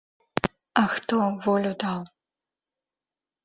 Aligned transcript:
А 0.81 0.83
хто 0.93 1.19
волю 1.45 1.71
даў? 1.87 2.01